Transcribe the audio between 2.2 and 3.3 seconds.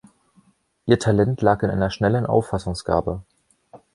Auffassungsgabe.